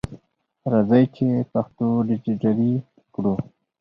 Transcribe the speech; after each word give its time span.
راځئ 0.71 1.05
چې 1.15 1.27
پښتو 1.51 1.87
ډیجټالي 2.07 2.71
کړو! 3.13 3.33